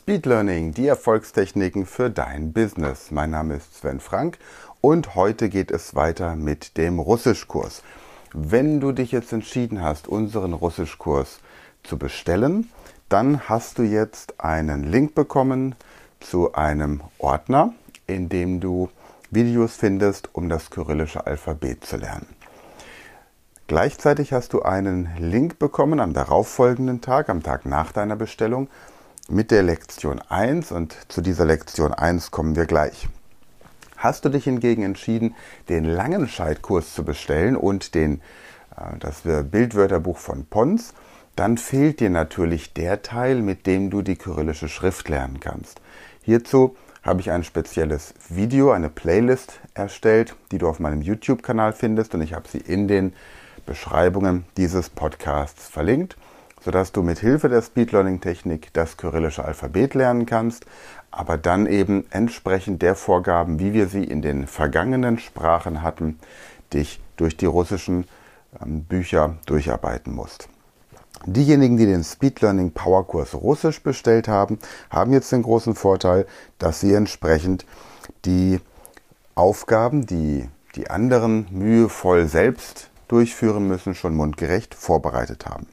Speed 0.00 0.24
Learning, 0.24 0.72
die 0.72 0.86
Erfolgstechniken 0.86 1.84
für 1.84 2.08
dein 2.08 2.54
Business. 2.54 3.10
Mein 3.10 3.32
Name 3.32 3.56
ist 3.56 3.76
Sven 3.76 4.00
Frank 4.00 4.38
und 4.80 5.14
heute 5.14 5.50
geht 5.50 5.70
es 5.70 5.94
weiter 5.94 6.36
mit 6.36 6.78
dem 6.78 6.98
Russischkurs. 6.98 7.82
Wenn 8.32 8.80
du 8.80 8.92
dich 8.92 9.12
jetzt 9.12 9.30
entschieden 9.30 9.82
hast, 9.82 10.08
unseren 10.08 10.54
Russischkurs 10.54 11.40
zu 11.82 11.98
bestellen, 11.98 12.70
dann 13.10 13.46
hast 13.46 13.76
du 13.76 13.82
jetzt 13.82 14.40
einen 14.40 14.84
Link 14.84 15.14
bekommen 15.14 15.74
zu 16.18 16.54
einem 16.54 17.02
Ordner, 17.18 17.74
in 18.06 18.30
dem 18.30 18.58
du 18.58 18.88
Videos 19.30 19.76
findest, 19.76 20.30
um 20.34 20.48
das 20.48 20.70
kyrillische 20.70 21.26
Alphabet 21.26 21.84
zu 21.84 21.98
lernen. 21.98 22.26
Gleichzeitig 23.66 24.32
hast 24.32 24.54
du 24.54 24.62
einen 24.62 25.10
Link 25.18 25.58
bekommen 25.58 26.00
am 26.00 26.14
darauffolgenden 26.14 27.02
Tag, 27.02 27.28
am 27.28 27.42
Tag 27.42 27.66
nach 27.66 27.92
deiner 27.92 28.16
Bestellung, 28.16 28.68
mit 29.28 29.50
der 29.50 29.62
Lektion 29.62 30.20
1 30.28 30.72
und 30.72 30.96
zu 31.08 31.20
dieser 31.20 31.44
Lektion 31.44 31.92
1 31.92 32.30
kommen 32.30 32.56
wir 32.56 32.66
gleich. 32.66 33.08
Hast 33.96 34.24
du 34.24 34.28
dich 34.28 34.44
hingegen 34.44 34.82
entschieden, 34.82 35.34
den 35.68 35.84
Langenscheid-Kurs 35.84 36.94
zu 36.94 37.04
bestellen 37.04 37.56
und 37.56 37.94
den, 37.94 38.22
äh, 38.76 38.98
das 38.98 39.22
Bildwörterbuch 39.22 40.18
von 40.18 40.46
Pons, 40.46 40.94
dann 41.36 41.58
fehlt 41.58 42.00
dir 42.00 42.10
natürlich 42.10 42.72
der 42.72 43.02
Teil, 43.02 43.42
mit 43.42 43.66
dem 43.66 43.90
du 43.90 44.02
die 44.02 44.16
kyrillische 44.16 44.68
Schrift 44.68 45.08
lernen 45.08 45.40
kannst. 45.40 45.80
Hierzu 46.22 46.76
habe 47.02 47.20
ich 47.20 47.30
ein 47.30 47.44
spezielles 47.44 48.14
Video, 48.28 48.72
eine 48.72 48.90
Playlist 48.90 49.60
erstellt, 49.74 50.34
die 50.52 50.58
du 50.58 50.68
auf 50.68 50.80
meinem 50.80 51.02
YouTube-Kanal 51.02 51.72
findest 51.72 52.14
und 52.14 52.22
ich 52.22 52.34
habe 52.34 52.48
sie 52.48 52.58
in 52.58 52.88
den 52.88 53.14
Beschreibungen 53.64 54.44
dieses 54.56 54.90
Podcasts 54.90 55.68
verlinkt 55.68 56.16
sodass 56.64 56.92
du 56.92 57.02
mit 57.02 57.18
Hilfe 57.18 57.48
der 57.48 57.62
Speed 57.62 57.92
Learning 57.92 58.20
Technik 58.20 58.72
das 58.72 58.96
kyrillische 58.96 59.44
Alphabet 59.44 59.94
lernen 59.94 60.26
kannst, 60.26 60.66
aber 61.10 61.36
dann 61.36 61.66
eben 61.66 62.04
entsprechend 62.10 62.82
der 62.82 62.94
Vorgaben, 62.94 63.58
wie 63.58 63.72
wir 63.72 63.88
sie 63.88 64.04
in 64.04 64.22
den 64.22 64.46
vergangenen 64.46 65.18
Sprachen 65.18 65.82
hatten, 65.82 66.18
dich 66.72 67.00
durch 67.16 67.36
die 67.36 67.46
russischen 67.46 68.04
ähm, 68.62 68.84
Bücher 68.84 69.36
durcharbeiten 69.46 70.14
musst. 70.14 70.48
Diejenigen, 71.26 71.76
die 71.76 71.86
den 71.86 72.02
Speed 72.02 72.40
Learning 72.40 72.72
Power 72.72 73.06
Kurs 73.06 73.34
Russisch 73.34 73.82
bestellt 73.82 74.26
haben, 74.26 74.58
haben 74.88 75.12
jetzt 75.12 75.30
den 75.32 75.42
großen 75.42 75.74
Vorteil, 75.74 76.26
dass 76.58 76.80
sie 76.80 76.94
entsprechend 76.94 77.66
die 78.24 78.60
Aufgaben, 79.34 80.06
die 80.06 80.48
die 80.76 80.88
anderen 80.88 81.46
mühevoll 81.50 82.26
selbst 82.26 82.88
durchführen 83.08 83.66
müssen, 83.66 83.94
schon 83.94 84.14
mundgerecht 84.14 84.74
vorbereitet 84.74 85.46
haben. 85.46 85.66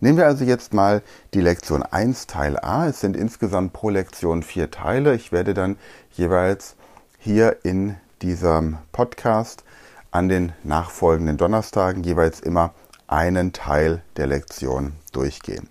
Nehmen 0.00 0.18
wir 0.18 0.26
also 0.26 0.44
jetzt 0.44 0.74
mal 0.74 1.02
die 1.32 1.40
Lektion 1.40 1.82
1 1.82 2.26
Teil 2.26 2.58
A. 2.58 2.86
Es 2.86 3.00
sind 3.00 3.16
insgesamt 3.16 3.72
pro 3.72 3.88
Lektion 3.88 4.42
vier 4.42 4.70
Teile. 4.70 5.14
Ich 5.14 5.32
werde 5.32 5.54
dann 5.54 5.76
jeweils 6.12 6.76
hier 7.18 7.64
in 7.64 7.96
diesem 8.20 8.76
Podcast 8.92 9.64
an 10.10 10.28
den 10.28 10.52
nachfolgenden 10.64 11.38
Donnerstagen 11.38 12.04
jeweils 12.04 12.40
immer 12.40 12.74
einen 13.06 13.54
Teil 13.54 14.02
der 14.18 14.26
Lektion 14.26 14.92
durchgehen. 15.12 15.68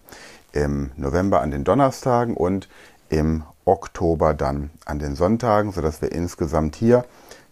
Im 0.53 0.89
November 0.95 1.41
an 1.41 1.51
den 1.51 1.63
Donnerstagen 1.63 2.35
und 2.35 2.67
im 3.09 3.43
Oktober 3.65 4.33
dann 4.33 4.71
an 4.85 4.97
den 4.97 5.15
Sonntagen, 5.15 5.71
sodass 5.71 6.01
wir 6.01 6.11
insgesamt 6.11 6.75
hier 6.75 7.05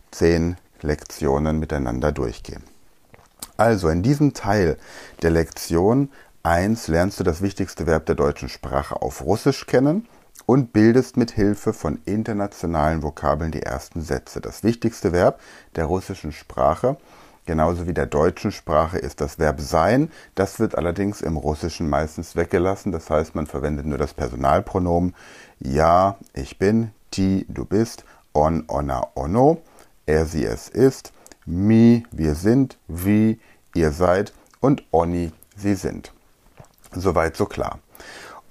zehn 0.09 0.57
Lektionen 0.81 1.59
miteinander 1.59 2.11
durchgehen. 2.11 2.63
Also 3.57 3.89
in 3.89 4.01
diesem 4.01 4.33
Teil 4.33 4.77
der 5.21 5.29
Lektion 5.29 6.09
1 6.45 6.89
lernst 6.89 7.21
du 7.21 7.23
das 7.23 7.41
wichtigste 7.41 7.87
Verb 7.87 8.05
der 8.05 8.15
deutschen 8.15 8.49
Sprache 8.49 9.01
auf 9.01 9.23
Russisch 9.23 9.65
kennen 9.65 10.09
und 10.45 10.73
bildest 10.73 11.15
mit 11.15 11.31
Hilfe 11.31 11.71
von 11.71 12.01
internationalen 12.03 13.01
Vokabeln 13.01 13.51
die 13.51 13.63
ersten 13.63 14.01
Sätze. 14.01 14.41
Das 14.41 14.61
wichtigste 14.61 15.13
Verb 15.13 15.39
der 15.77 15.85
russischen 15.85 16.33
Sprache, 16.33 16.97
genauso 17.45 17.87
wie 17.87 17.93
der 17.93 18.07
deutschen 18.07 18.51
Sprache, 18.51 18.97
ist 18.97 19.21
das 19.21 19.39
Verb 19.39 19.61
sein. 19.61 20.11
Das 20.35 20.59
wird 20.59 20.77
allerdings 20.77 21.21
im 21.21 21.37
Russischen 21.37 21.89
meistens 21.89 22.35
weggelassen. 22.35 22.91
Das 22.91 23.09
heißt, 23.09 23.35
man 23.35 23.47
verwendet 23.47 23.85
nur 23.85 23.97
das 23.97 24.13
Personalpronomen 24.13 25.15
ja, 25.61 26.17
ich 26.33 26.59
bin, 26.59 26.91
ti, 27.09 27.45
du 27.47 27.63
bist, 27.63 28.03
on, 28.33 28.65
ona, 28.67 29.07
ono, 29.15 29.61
er, 30.05 30.25
sie, 30.25 30.43
es 30.43 30.67
ist, 30.67 31.13
mi, 31.45 32.05
wir 32.11 32.35
sind, 32.35 32.77
wie, 32.89 33.39
ihr 33.73 33.93
seid 33.93 34.33
und 34.59 34.83
oni, 34.91 35.31
sie 35.55 35.75
sind. 35.75 36.11
Soweit 36.95 37.35
so 37.35 37.45
klar. 37.45 37.79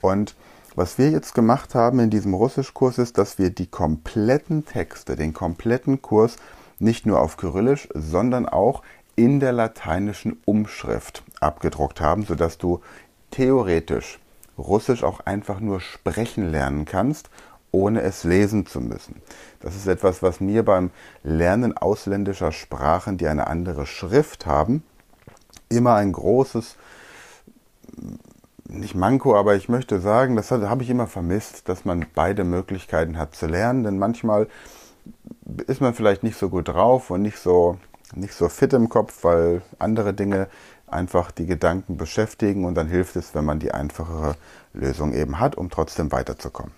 Und 0.00 0.34
was 0.74 0.96
wir 0.98 1.10
jetzt 1.10 1.34
gemacht 1.34 1.74
haben 1.74 1.98
in 2.00 2.10
diesem 2.10 2.34
Russischkurs 2.34 2.98
ist, 2.98 3.18
dass 3.18 3.38
wir 3.38 3.50
die 3.50 3.66
kompletten 3.66 4.64
Texte, 4.64 5.16
den 5.16 5.32
kompletten 5.34 6.00
Kurs 6.00 6.36
nicht 6.78 7.04
nur 7.06 7.20
auf 7.20 7.36
Kyrillisch, 7.36 7.88
sondern 7.94 8.48
auch 8.48 8.82
in 9.14 9.38
der 9.38 9.52
lateinischen 9.52 10.40
Umschrift 10.46 11.22
abgedruckt 11.40 12.00
haben, 12.00 12.24
sodass 12.24 12.58
du 12.58 12.80
theoretisch 13.30 14.18
Russisch 14.58 15.04
auch 15.04 15.20
einfach 15.20 15.60
nur 15.60 15.80
sprechen 15.80 16.50
lernen 16.50 16.84
kannst, 16.84 17.30
ohne 17.70 18.02
es 18.02 18.24
lesen 18.24 18.66
zu 18.66 18.80
müssen. 18.80 19.16
Das 19.60 19.76
ist 19.76 19.86
etwas, 19.86 20.22
was 20.22 20.40
mir 20.40 20.64
beim 20.64 20.90
Lernen 21.22 21.76
ausländischer 21.76 22.52
Sprachen, 22.52 23.16
die 23.16 23.28
eine 23.28 23.46
andere 23.46 23.86
Schrift 23.86 24.46
haben, 24.46 24.82
immer 25.68 25.94
ein 25.94 26.12
großes 26.12 26.76
nicht 28.68 28.94
Manko, 28.94 29.36
aber 29.36 29.54
ich 29.56 29.68
möchte 29.68 30.00
sagen, 30.00 30.36
das 30.36 30.50
habe 30.50 30.82
ich 30.82 30.90
immer 30.90 31.06
vermisst, 31.06 31.68
dass 31.68 31.84
man 31.84 32.06
beide 32.14 32.44
Möglichkeiten 32.44 33.18
hat 33.18 33.34
zu 33.34 33.46
lernen, 33.46 33.84
denn 33.84 33.98
manchmal 33.98 34.48
ist 35.66 35.80
man 35.80 35.94
vielleicht 35.94 36.22
nicht 36.22 36.38
so 36.38 36.48
gut 36.48 36.68
drauf 36.68 37.10
und 37.10 37.22
nicht 37.22 37.38
so, 37.38 37.78
nicht 38.14 38.34
so 38.34 38.48
fit 38.48 38.72
im 38.72 38.88
Kopf, 38.88 39.24
weil 39.24 39.62
andere 39.78 40.14
Dinge 40.14 40.48
einfach 40.86 41.30
die 41.30 41.46
Gedanken 41.46 41.96
beschäftigen 41.96 42.64
und 42.64 42.74
dann 42.74 42.88
hilft 42.88 43.16
es, 43.16 43.34
wenn 43.34 43.44
man 43.44 43.58
die 43.58 43.72
einfachere 43.72 44.36
Lösung 44.74 45.12
eben 45.14 45.40
hat, 45.40 45.56
um 45.56 45.70
trotzdem 45.70 46.12
weiterzukommen. 46.12 46.72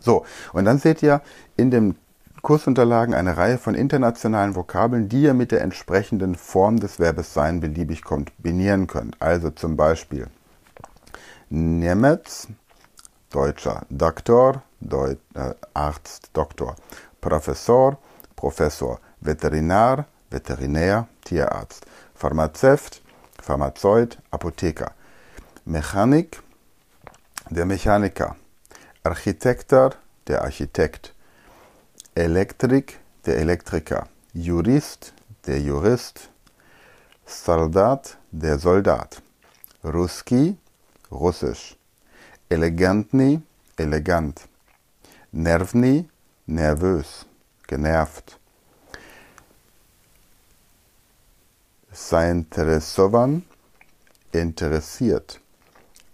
So, 0.00 0.24
und 0.52 0.64
dann 0.64 0.78
seht 0.78 1.02
ihr 1.02 1.20
in 1.56 1.70
den 1.70 1.96
Kursunterlagen 2.42 3.14
eine 3.14 3.36
Reihe 3.36 3.58
von 3.58 3.74
internationalen 3.74 4.54
Vokabeln, 4.54 5.08
die 5.08 5.22
ihr 5.22 5.34
mit 5.34 5.50
der 5.50 5.62
entsprechenden 5.62 6.36
Form 6.36 6.78
des 6.78 7.00
Verbes 7.00 7.34
sein 7.34 7.60
beliebig 7.60 8.04
kombinieren 8.04 8.86
könnt. 8.86 9.20
Also 9.20 9.50
zum 9.50 9.76
Beispiel 9.76 10.28
Nemetz, 11.50 12.48
Deutscher, 13.30 13.86
Doktor, 13.90 14.62
Deut 14.80 15.18
äh, 15.34 15.54
Arzt, 15.74 16.30
Doktor, 16.32 16.76
Professor, 17.20 17.98
Professor, 18.34 19.00
Veterinar, 19.20 20.06
Veterinär, 20.30 21.08
Tierarzt, 21.24 21.86
Pharmazeut, 22.14 23.00
Pharmazeut, 23.40 24.18
Apotheker, 24.30 24.92
Mechanik, 25.64 26.42
der 27.50 27.66
Mechaniker, 27.66 28.36
Architekter, 29.02 29.94
der 30.26 30.42
Architekt, 30.42 31.14
Elektrik, 32.14 32.98
der 33.24 33.38
Elektriker, 33.38 34.08
Jurist, 34.32 35.12
der 35.46 35.60
Jurist, 35.60 36.30
Soldat, 37.24 38.18
der 38.30 38.58
Soldat, 38.58 39.22
Ruski, 39.84 40.56
Russisch. 41.10 41.76
Elegantni, 42.48 43.42
elegant. 43.76 44.48
Nervni, 45.32 46.08
nervös, 46.46 47.26
genervt. 47.66 48.38
Zainteresovan, 51.92 53.44
interessiert. 54.32 55.40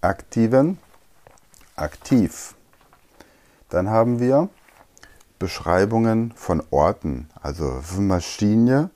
Aktiven, 0.00 0.78
aktiv. 1.76 2.54
Dann 3.68 3.88
haben 3.88 4.20
wir 4.20 4.48
Beschreibungen 5.38 6.32
von 6.36 6.62
Orten, 6.70 7.28
also 7.40 7.82
Maschine 7.98 8.90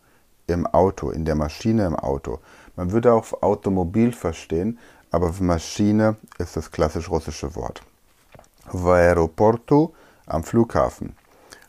im 0.46 0.66
Auto, 0.66 1.10
in 1.10 1.25
der 1.25 1.34
Maschine 1.34 1.87
im 1.87 1.96
Auto. 1.96 2.40
Man 2.76 2.92
würde 2.92 3.12
auch 3.12 3.42
Automobil 3.42 4.12
verstehen, 4.12 4.78
aber 5.11 5.33
Maschine 5.39 6.15
ist 6.38 6.55
das 6.55 6.71
klassisch 6.71 7.09
russische 7.09 7.53
Wort. 7.55 7.81
В 8.71 8.88
аэропорту 8.89 9.93
am 10.27 10.43
Flughafen. 10.43 11.15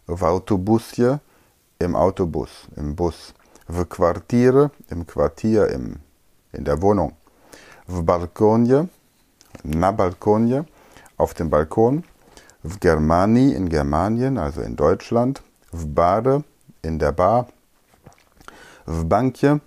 В 0.06 0.24
автобусе 0.24 1.20
im 1.78 1.96
Autobus, 1.96 2.50
im 2.76 2.94
Bus. 2.94 3.34
В 3.66 3.84
квартире 3.86 4.70
im 4.90 5.06
Quartier, 5.06 5.68
im, 5.68 6.00
in 6.52 6.64
der 6.64 6.80
Wohnung. 6.80 7.12
В 7.86 8.02
балконе, 8.02 8.88
na 9.64 9.90
Balkonie, 9.90 10.62
auf 11.16 11.34
dem 11.34 11.50
Balkon. 11.50 12.04
В 12.62 12.78
Germanii 12.78 13.54
in 13.54 13.68
Germanien, 13.68 14.38
also 14.38 14.60
in 14.60 14.76
Deutschland. 14.76 15.42
В 15.72 15.86
баре 15.86 16.44
in 16.82 16.98
der 16.98 17.12
Bar. 17.12 17.48
В 18.86 19.04
банке 19.04 19.60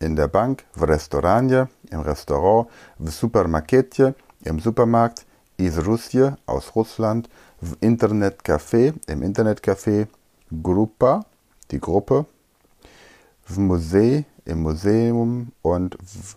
in 0.00 0.16
der 0.16 0.28
Bank. 0.28 0.64
В 0.74 0.84
ресторане 0.84 1.68
im 1.91 2.01
Restaurant, 2.01 2.67
w 2.97 3.09
Supermarkecie, 3.09 4.15
im 4.43 4.59
Supermarkt, 4.59 5.25
iz 5.57 5.77
Russie, 5.85 6.31
aus 6.45 6.75
Russland, 6.75 7.29
w 7.61 7.75
Internetcafé, 7.81 8.93
im 9.07 9.21
Internetcafé, 9.21 10.07
Gruppa 10.63 11.25
die 11.71 11.79
Gruppe, 11.79 12.25
w 13.47 13.59
Musee, 13.59 14.25
im 14.45 14.61
Museum 14.61 15.51
und 15.61 15.97
w 16.01 16.35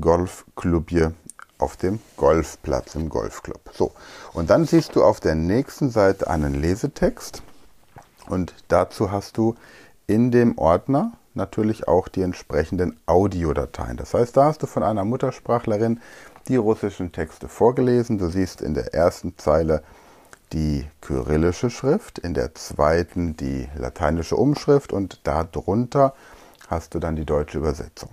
Golfklubje, 0.00 1.14
auf 1.58 1.76
dem 1.76 2.00
Golfplatz, 2.16 2.94
im 2.94 3.08
Golfclub. 3.08 3.60
So, 3.72 3.92
und 4.32 4.50
dann 4.50 4.64
siehst 4.64 4.96
du 4.96 5.04
auf 5.04 5.20
der 5.20 5.34
nächsten 5.34 5.90
Seite 5.90 6.28
einen 6.28 6.54
Lesetext 6.54 7.42
und 8.28 8.54
dazu 8.68 9.10
hast 9.10 9.36
du 9.36 9.54
in 10.06 10.30
dem 10.30 10.56
Ordner 10.58 11.12
natürlich 11.34 11.88
auch 11.88 12.08
die 12.08 12.22
entsprechenden 12.22 12.98
Audiodateien. 13.06 13.96
Das 13.96 14.14
heißt, 14.14 14.36
da 14.36 14.44
hast 14.44 14.62
du 14.62 14.66
von 14.66 14.82
einer 14.82 15.04
Muttersprachlerin 15.04 16.00
die 16.48 16.56
russischen 16.56 17.12
Texte 17.12 17.48
vorgelesen. 17.48 18.18
Du 18.18 18.28
siehst 18.28 18.60
in 18.60 18.74
der 18.74 18.94
ersten 18.94 19.36
Zeile 19.38 19.82
die 20.52 20.86
kyrillische 21.00 21.70
Schrift, 21.70 22.18
in 22.18 22.34
der 22.34 22.54
zweiten 22.54 23.36
die 23.36 23.68
lateinische 23.74 24.36
Umschrift 24.36 24.92
und 24.92 25.20
darunter 25.24 26.14
hast 26.68 26.94
du 26.94 26.98
dann 26.98 27.16
die 27.16 27.24
deutsche 27.24 27.58
Übersetzung. 27.58 28.10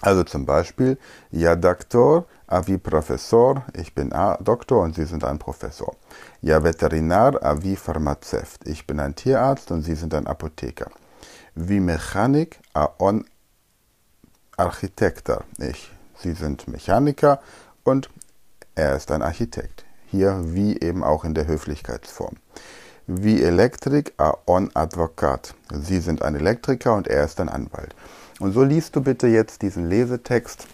Also 0.00 0.24
zum 0.24 0.44
Beispiel, 0.44 0.98
ja 1.30 1.54
Doktor, 1.56 2.26
avi 2.46 2.78
Professor, 2.78 3.64
ich 3.72 3.94
bin 3.94 4.12
A 4.12 4.36
Doktor 4.36 4.82
und 4.82 4.94
Sie 4.94 5.04
sind 5.04 5.24
ein 5.24 5.38
Professor. 5.38 5.94
Ja 6.42 6.62
Veterinar, 6.62 7.42
avi 7.42 7.76
Pharmazeut, 7.76 8.58
ich 8.64 8.86
bin 8.86 9.00
ein 9.00 9.14
Tierarzt 9.14 9.70
und 9.70 9.82
Sie 9.82 9.94
sind 9.94 10.12
ein 10.14 10.26
Apotheker. 10.26 10.90
Wie 11.54 11.80
Mechanik, 11.80 12.60
on 12.98 13.24
Architekter, 14.56 15.44
ich 15.58 15.90
Sie 16.16 16.32
sind 16.32 16.68
Mechaniker 16.68 17.40
und 17.82 18.08
er 18.74 18.96
ist 18.96 19.10
ein 19.10 19.22
Architekt. 19.22 19.84
Hier 20.06 20.40
wie 20.54 20.80
eben 20.80 21.04
auch 21.04 21.24
in 21.24 21.34
der 21.34 21.46
Höflichkeitsform. 21.46 22.36
Wie 23.06 23.42
Elektrik, 23.42 24.14
on 24.46 24.70
Advokat. 24.74 25.54
Sie 25.70 25.98
sind 25.98 26.22
ein 26.22 26.34
Elektriker 26.34 26.94
und 26.94 27.08
er 27.08 27.24
ist 27.24 27.40
ein 27.40 27.48
Anwalt. 27.48 27.94
Und 28.40 28.52
so 28.52 28.62
liest 28.62 28.96
du 28.96 29.02
bitte 29.02 29.26
jetzt 29.26 29.62
diesen 29.62 29.88
Lesetext 29.88 30.66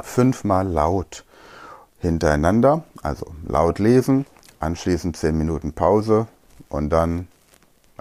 fünfmal 0.00 0.68
laut 0.68 1.24
hintereinander, 1.98 2.84
also 3.02 3.26
laut 3.46 3.78
lesen, 3.78 4.24
anschließend 4.60 5.16
zehn 5.16 5.36
Minuten 5.36 5.72
Pause 5.72 6.28
und 6.68 6.90
dann, 6.90 7.28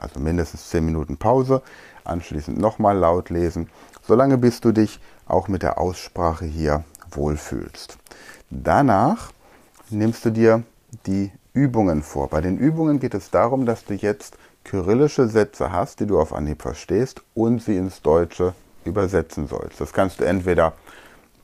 also 0.02 0.20
mindestens 0.20 0.70
zehn 0.70 0.86
Minuten 0.86 1.18
Pause, 1.18 1.62
anschließend 2.04 2.58
nochmal 2.58 2.98
laut 2.98 3.30
lesen, 3.30 3.70
solange 4.02 4.38
bis 4.38 4.62
du 4.62 4.72
dich 4.72 5.00
auch 5.28 5.48
mit 5.48 5.64
der 5.64 5.78
Aussprache 5.78 6.46
hier 6.46 6.84
wohlfühlst. 7.12 7.98
Danach 8.50 9.32
nimmst 9.90 10.26
du 10.26 10.32
dir 10.32 10.64
die 11.06 11.32
Übungen 11.54 12.04
vor. 12.04 12.30
Bei 12.30 12.42
den 12.42 12.58
Übungen 12.58 13.00
geht 13.00 13.14
es 13.14 13.32
darum, 13.32 13.66
dass 13.66 13.86
du 13.86 13.94
jetzt 13.94 14.38
kyrillische 14.64 15.28
Sätze 15.28 15.72
hast, 15.72 16.00
die 16.00 16.06
du 16.06 16.20
auf 16.20 16.34
Anhieb 16.34 16.62
verstehst 16.62 17.22
und 17.34 17.62
sie 17.62 17.78
ins 17.78 18.02
Deutsche 18.02 18.54
übersetzen 18.86 19.48
sollst. 19.48 19.82
Das 19.82 19.94
kannst 19.94 20.20
du 20.20 20.26
entweder 20.26 20.74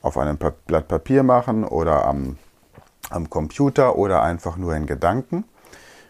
auf 0.02 0.18
einem 0.18 0.38
Blatt 0.38 0.88
Papier 0.88 1.22
machen 1.22 1.64
oder 1.64 2.06
am, 2.06 2.38
am 3.10 3.28
Computer 3.30 3.96
oder 3.96 4.22
einfach 4.22 4.56
nur 4.56 4.74
in 4.74 4.86
Gedanken. 4.86 5.44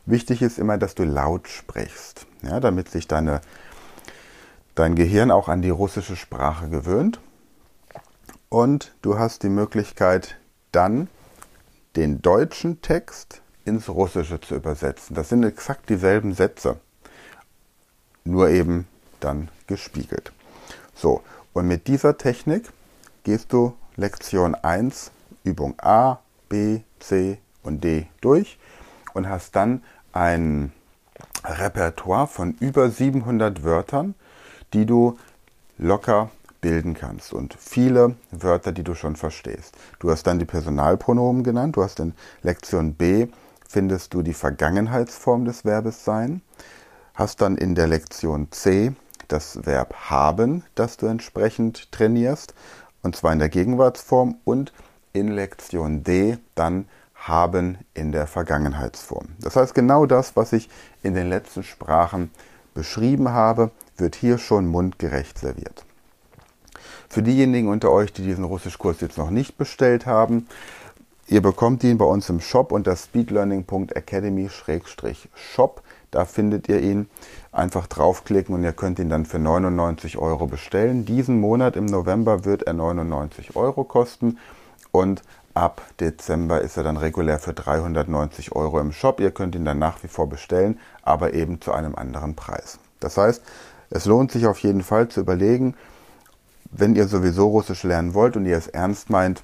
Wichtig 0.06 0.40
ist 0.40 0.58
immer, 0.58 0.78
dass 0.78 0.94
du 0.94 1.02
laut 1.02 1.48
sprichst, 1.48 2.26
ja, 2.42 2.60
damit 2.60 2.88
sich 2.88 3.08
deine, 3.08 3.40
dein 4.76 4.94
Gehirn 4.94 5.32
auch 5.32 5.48
an 5.48 5.62
die 5.62 5.70
russische 5.70 6.14
Sprache 6.14 6.68
gewöhnt 6.68 7.20
und 8.48 8.94
du 9.02 9.18
hast 9.18 9.42
die 9.42 9.48
Möglichkeit 9.48 10.36
dann 10.70 11.08
den 11.96 12.22
deutschen 12.22 12.82
Text 12.82 13.42
ins 13.64 13.88
Russische 13.88 14.40
zu 14.40 14.54
übersetzen. 14.54 15.16
Das 15.16 15.28
sind 15.28 15.42
exakt 15.42 15.88
dieselben 15.88 16.34
Sätze, 16.34 16.78
nur 18.24 18.48
eben 18.48 18.86
dann 19.18 19.48
gespiegelt. 19.66 20.32
So, 20.94 21.22
und 21.52 21.66
mit 21.66 21.88
dieser 21.88 22.16
Technik 22.16 22.70
gehst 23.24 23.52
du 23.52 23.74
Lektion 23.96 24.54
1, 24.54 25.10
Übung 25.42 25.74
A, 25.78 26.20
B, 26.48 26.82
C 27.00 27.38
und 27.64 27.82
D 27.82 28.06
durch 28.20 28.58
und 29.14 29.28
hast 29.28 29.56
dann 29.56 29.82
ein 30.16 30.72
Repertoire 31.44 32.26
von 32.26 32.56
über 32.58 32.90
700 32.90 33.62
Wörtern, 33.62 34.14
die 34.72 34.86
du 34.86 35.18
locker 35.78 36.30
bilden 36.60 36.94
kannst 36.94 37.32
und 37.32 37.54
viele 37.58 38.16
Wörter, 38.30 38.72
die 38.72 38.82
du 38.82 38.94
schon 38.94 39.14
verstehst. 39.14 39.76
Du 40.00 40.10
hast 40.10 40.26
dann 40.26 40.38
die 40.38 40.46
Personalpronomen 40.46 41.44
genannt, 41.44 41.76
du 41.76 41.82
hast 41.82 42.00
in 42.00 42.14
Lektion 42.42 42.94
B 42.94 43.28
findest 43.68 44.14
du 44.14 44.22
die 44.22 44.34
Vergangenheitsform 44.34 45.44
des 45.44 45.64
Verbes 45.64 46.04
sein, 46.04 46.40
hast 47.14 47.40
dann 47.40 47.56
in 47.56 47.74
der 47.74 47.86
Lektion 47.86 48.48
C 48.50 48.92
das 49.28 49.66
Verb 49.66 49.94
haben, 50.08 50.64
das 50.74 50.96
du 50.96 51.06
entsprechend 51.06 51.90
trainierst, 51.92 52.54
und 53.02 53.16
zwar 53.16 53.32
in 53.32 53.38
der 53.38 53.48
Gegenwartsform 53.48 54.36
und 54.44 54.72
in 55.12 55.28
Lektion 55.28 56.04
D 56.04 56.38
dann 56.54 56.86
haben 57.16 57.78
in 57.94 58.12
der 58.12 58.26
Vergangenheitsform. 58.26 59.28
Das 59.40 59.56
heißt, 59.56 59.74
genau 59.74 60.06
das, 60.06 60.36
was 60.36 60.52
ich 60.52 60.68
in 61.02 61.14
den 61.14 61.28
letzten 61.28 61.64
Sprachen 61.64 62.30
beschrieben 62.74 63.30
habe, 63.30 63.70
wird 63.96 64.14
hier 64.14 64.38
schon 64.38 64.66
mundgerecht 64.66 65.38
serviert. 65.38 65.84
Für 67.08 67.22
diejenigen 67.22 67.68
unter 67.68 67.90
euch, 67.90 68.12
die 68.12 68.22
diesen 68.22 68.44
Russischkurs 68.44 69.00
jetzt 69.00 69.18
noch 69.18 69.30
nicht 69.30 69.58
bestellt 69.58 70.06
haben, 70.06 70.46
ihr 71.26 71.40
bekommt 71.40 71.82
ihn 71.84 71.98
bei 71.98 72.04
uns 72.04 72.28
im 72.28 72.40
Shop 72.40 72.72
unter 72.72 72.94
speedlearning.academy-shop. 72.94 75.82
Da 76.10 76.24
findet 76.24 76.68
ihr 76.68 76.80
ihn. 76.80 77.08
Einfach 77.52 77.86
draufklicken 77.86 78.54
und 78.54 78.62
ihr 78.62 78.72
könnt 78.72 78.98
ihn 78.98 79.08
dann 79.08 79.24
für 79.24 79.38
99 79.38 80.18
Euro 80.18 80.46
bestellen. 80.46 81.04
Diesen 81.04 81.40
Monat 81.40 81.76
im 81.76 81.86
November 81.86 82.44
wird 82.44 82.64
er 82.64 82.74
99 82.74 83.56
Euro 83.56 83.84
kosten 83.84 84.38
und 84.96 85.22
ab 85.54 85.82
Dezember 86.00 86.60
ist 86.60 86.76
er 86.76 86.82
dann 86.82 86.96
regulär 86.96 87.38
für 87.38 87.52
390 87.52 88.52
Euro 88.52 88.78
im 88.80 88.92
Shop. 88.92 89.20
Ihr 89.20 89.30
könnt 89.30 89.54
ihn 89.54 89.64
dann 89.64 89.78
nach 89.78 90.02
wie 90.02 90.08
vor 90.08 90.28
bestellen, 90.28 90.78
aber 91.02 91.34
eben 91.34 91.60
zu 91.60 91.72
einem 91.72 91.94
anderen 91.94 92.34
Preis. 92.34 92.78
Das 93.00 93.16
heißt, 93.16 93.42
es 93.90 94.04
lohnt 94.04 94.32
sich 94.32 94.46
auf 94.46 94.58
jeden 94.58 94.82
Fall 94.82 95.08
zu 95.08 95.20
überlegen, 95.20 95.74
wenn 96.70 96.94
ihr 96.94 97.08
sowieso 97.08 97.48
Russisch 97.48 97.84
lernen 97.84 98.14
wollt 98.14 98.36
und 98.36 98.44
ihr 98.44 98.56
es 98.56 98.66
ernst 98.66 99.08
meint, 99.08 99.42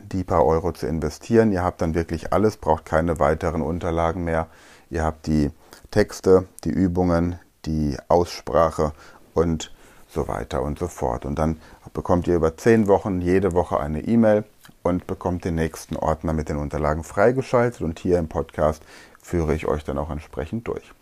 die 0.00 0.24
paar 0.24 0.44
Euro 0.44 0.72
zu 0.72 0.86
investieren, 0.86 1.52
ihr 1.52 1.62
habt 1.62 1.82
dann 1.82 1.94
wirklich 1.94 2.32
alles, 2.32 2.56
braucht 2.56 2.84
keine 2.84 3.18
weiteren 3.18 3.62
Unterlagen 3.62 4.24
mehr. 4.24 4.46
Ihr 4.90 5.04
habt 5.04 5.26
die 5.26 5.50
Texte, 5.90 6.46
die 6.64 6.70
Übungen, 6.70 7.38
die 7.66 7.96
Aussprache 8.08 8.92
und 9.34 9.72
so 10.08 10.28
weiter 10.28 10.62
und 10.62 10.78
so 10.78 10.88
fort. 10.88 11.24
Und 11.24 11.38
dann 11.38 11.60
bekommt 11.92 12.26
ihr 12.26 12.36
über 12.36 12.56
zehn 12.56 12.88
Wochen 12.88 13.20
jede 13.20 13.52
Woche 13.52 13.78
eine 13.78 14.00
E-Mail 14.00 14.44
und 14.82 15.06
bekommt 15.06 15.44
den 15.44 15.54
nächsten 15.54 15.96
Ordner 15.96 16.32
mit 16.32 16.48
den 16.48 16.56
Unterlagen 16.56 17.04
freigeschaltet. 17.04 17.80
Und 17.82 17.98
hier 17.98 18.18
im 18.18 18.28
Podcast 18.28 18.82
führe 19.20 19.54
ich 19.54 19.66
euch 19.66 19.84
dann 19.84 19.98
auch 19.98 20.10
entsprechend 20.10 20.66
durch. 20.68 20.92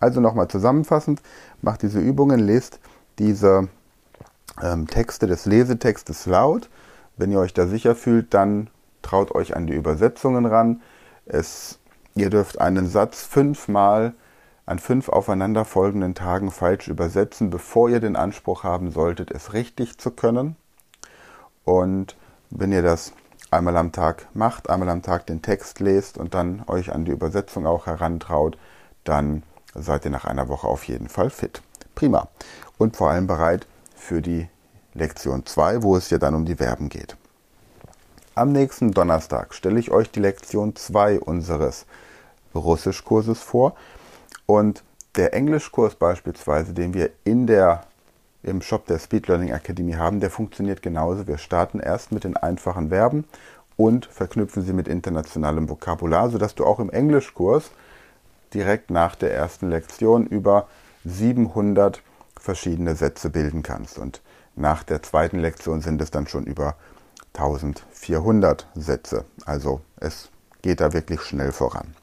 Also 0.00 0.20
nochmal 0.20 0.48
zusammenfassend, 0.48 1.22
macht 1.60 1.82
diese 1.82 1.98
Übungen, 1.98 2.40
lest 2.40 2.80
diese 3.18 3.68
ähm, 4.62 4.86
Texte 4.86 5.26
des 5.26 5.44
Lesetextes 5.44 6.26
laut. 6.26 6.70
Wenn 7.16 7.32
ihr 7.32 7.40
euch 7.40 7.52
da 7.52 7.66
sicher 7.66 7.94
fühlt, 7.94 8.32
dann 8.32 8.70
traut 9.02 9.34
euch 9.34 9.56
an 9.56 9.66
die 9.66 9.74
Übersetzungen 9.74 10.46
ran. 10.46 10.82
Es, 11.26 11.78
ihr 12.14 12.30
dürft 12.30 12.60
einen 12.60 12.88
Satz 12.88 13.22
fünfmal 13.22 14.14
an 14.66 14.78
fünf 14.78 15.08
aufeinanderfolgenden 15.08 16.14
Tagen 16.14 16.50
falsch 16.50 16.88
übersetzen, 16.88 17.48
bevor 17.48 17.88
ihr 17.88 18.00
den 18.00 18.16
Anspruch 18.16 18.64
haben 18.64 18.90
solltet, 18.90 19.30
es 19.30 19.54
richtig 19.54 19.96
zu 19.98 20.10
können. 20.10 20.56
Und 21.64 22.16
wenn 22.50 22.72
ihr 22.72 22.82
das 22.82 23.12
einmal 23.50 23.76
am 23.76 23.92
Tag 23.92 24.26
macht, 24.34 24.68
einmal 24.70 24.88
am 24.88 25.02
Tag 25.02 25.26
den 25.26 25.42
Text 25.42 25.80
lest 25.80 26.18
und 26.18 26.34
dann 26.34 26.62
euch 26.66 26.92
an 26.92 27.04
die 27.04 27.12
Übersetzung 27.12 27.66
auch 27.66 27.86
herantraut, 27.86 28.58
dann 29.04 29.42
seid 29.74 30.04
ihr 30.04 30.10
nach 30.10 30.24
einer 30.24 30.48
Woche 30.48 30.66
auf 30.66 30.84
jeden 30.84 31.08
Fall 31.08 31.30
fit. 31.30 31.62
Prima. 31.94 32.28
Und 32.76 32.96
vor 32.96 33.10
allem 33.10 33.26
bereit 33.26 33.66
für 33.94 34.22
die 34.22 34.48
Lektion 34.94 35.46
2, 35.46 35.82
wo 35.82 35.96
es 35.96 36.10
ja 36.10 36.18
dann 36.18 36.34
um 36.34 36.44
die 36.44 36.56
Verben 36.56 36.88
geht. 36.88 37.16
Am 38.34 38.52
nächsten 38.52 38.92
Donnerstag 38.92 39.54
stelle 39.54 39.80
ich 39.80 39.90
euch 39.90 40.10
die 40.10 40.20
Lektion 40.20 40.76
2 40.76 41.20
unseres 41.20 41.86
Russischkurses 42.54 43.40
vor 43.40 43.74
und 44.46 44.84
der 45.16 45.34
Englischkurs 45.34 45.96
beispielsweise, 45.96 46.72
den 46.72 46.94
wir 46.94 47.10
in 47.24 47.46
der 47.46 47.82
im 48.42 48.62
Shop 48.62 48.86
der 48.86 48.98
Speed 48.98 49.28
Learning 49.28 49.50
Academy 49.50 49.92
haben, 49.92 50.20
der 50.20 50.30
funktioniert 50.30 50.82
genauso. 50.82 51.26
Wir 51.26 51.38
starten 51.38 51.80
erst 51.80 52.12
mit 52.12 52.24
den 52.24 52.36
einfachen 52.36 52.90
Verben 52.90 53.24
und 53.76 54.06
verknüpfen 54.06 54.62
sie 54.62 54.72
mit 54.72 54.88
internationalem 54.88 55.68
Vokabular, 55.68 56.30
sodass 56.30 56.54
du 56.54 56.64
auch 56.64 56.80
im 56.80 56.90
Englischkurs 56.90 57.70
direkt 58.54 58.90
nach 58.90 59.14
der 59.14 59.34
ersten 59.34 59.70
Lektion 59.70 60.26
über 60.26 60.68
700 61.04 62.02
verschiedene 62.38 62.94
Sätze 62.94 63.30
bilden 63.30 63.62
kannst. 63.62 63.98
Und 63.98 64.20
nach 64.56 64.82
der 64.82 65.02
zweiten 65.02 65.38
Lektion 65.38 65.80
sind 65.80 66.00
es 66.00 66.10
dann 66.10 66.26
schon 66.26 66.44
über 66.44 66.76
1400 67.34 68.66
Sätze. 68.74 69.24
Also 69.44 69.80
es 69.96 70.30
geht 70.62 70.80
da 70.80 70.92
wirklich 70.92 71.20
schnell 71.20 71.52
voran. 71.52 71.94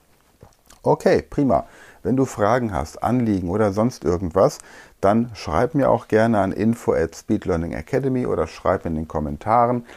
Okay, 0.82 1.22
prima. 1.22 1.66
Wenn 2.06 2.18
du 2.18 2.26
Fragen 2.26 2.72
hast, 2.72 3.02
Anliegen 3.02 3.50
oder 3.50 3.74
sonst 3.74 4.06
irgendwas, 4.06 4.60
dann 5.02 5.32
schreib 5.34 5.74
mir 5.74 5.90
auch 5.90 6.08
gerne 6.08 6.38
an 6.38 6.52
info 6.52 6.94
at 6.94 7.16
Speed 7.16 7.46
Learning 7.46 7.72
Academy 7.72 8.28
oder 8.28 8.46
schreib 8.46 8.86
in 8.86 8.94
den 8.94 9.08
Kommentaren 9.08 9.88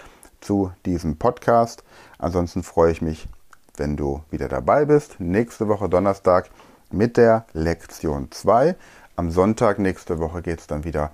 zu 0.41 0.73
diesem 0.87 1.19
Podcast. 1.19 1.85
Ansonsten 2.17 2.63
freue 2.63 2.93
ich 2.93 3.03
mich, 3.03 3.29
wenn 3.77 3.99
du 3.99 4.23
wieder 4.31 4.49
dabei 4.49 4.87
bist. 4.87 5.21
Nächste 5.21 5.69
Woche 5.69 5.91
Donnerstag 5.91 6.49
mit 6.91 7.19
der 7.19 7.45
Lektion 7.53 8.31
2. 8.31 8.75
Am 9.17 9.31
Sonntag 9.31 9.79
nächste 9.79 10.19
Woche 10.19 10.41
geht 10.41 10.61
es 10.61 10.67
dann 10.67 10.85
wieder 10.85 11.11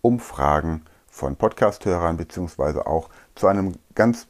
um 0.00 0.20
Fragen 0.20 0.86
von 1.10 1.36
Podcasthörern 1.36 2.16
beziehungsweise 2.16 2.86
auch 2.86 3.10
zu 3.34 3.46
einem 3.46 3.74
ganz 3.94 4.26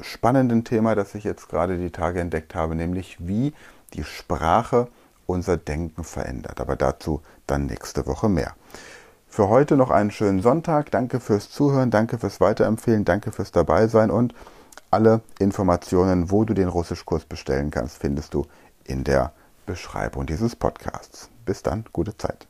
spannenden 0.00 0.62
Thema, 0.62 0.94
das 0.94 1.16
ich 1.16 1.24
jetzt 1.24 1.48
gerade 1.48 1.78
die 1.78 1.90
Tage 1.90 2.20
entdeckt 2.20 2.54
habe, 2.54 2.76
nämlich 2.76 3.16
wie 3.18 3.52
die 3.94 4.04
Sprache 4.04 4.86
unser 5.32 5.56
Denken 5.56 6.04
verändert. 6.04 6.60
Aber 6.60 6.76
dazu 6.76 7.22
dann 7.46 7.66
nächste 7.66 8.06
Woche 8.06 8.28
mehr. 8.28 8.54
Für 9.26 9.48
heute 9.48 9.76
noch 9.76 9.90
einen 9.90 10.10
schönen 10.10 10.42
Sonntag. 10.42 10.90
Danke 10.90 11.18
fürs 11.18 11.50
Zuhören, 11.50 11.90
danke 11.90 12.18
fürs 12.18 12.40
Weiterempfehlen, 12.40 13.04
danke 13.04 13.32
fürs 13.32 13.50
Dabeisein 13.50 14.10
und 14.10 14.34
alle 14.90 15.22
Informationen, 15.38 16.30
wo 16.30 16.44
du 16.44 16.52
den 16.52 16.68
Russischkurs 16.68 17.24
bestellen 17.24 17.70
kannst, 17.70 17.96
findest 17.96 18.34
du 18.34 18.46
in 18.84 19.04
der 19.04 19.32
Beschreibung 19.64 20.26
dieses 20.26 20.54
Podcasts. 20.54 21.30
Bis 21.46 21.62
dann, 21.62 21.84
gute 21.92 22.16
Zeit. 22.16 22.46